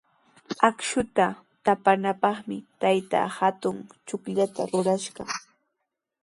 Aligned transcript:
Akshuta 0.67 1.25
taapanapaqmi 1.67 2.57
taytaa 2.81 3.27
hatun 3.37 3.77
chukllata 4.07 4.69
rurashqa. 4.73 5.21